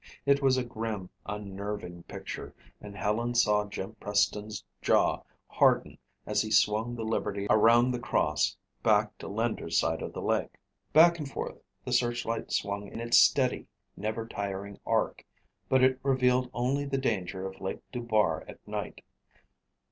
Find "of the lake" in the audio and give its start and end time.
10.01-10.57